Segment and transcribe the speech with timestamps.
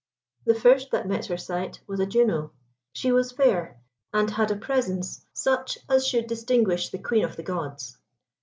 [0.45, 2.53] The first that met her sight was a Juno.
[2.91, 3.77] She was fair
[4.11, 7.99] and had a presence such as should distinguish the Queen of the Gods.